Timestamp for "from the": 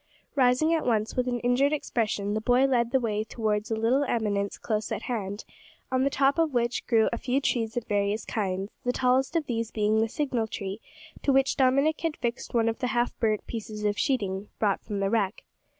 14.83-15.09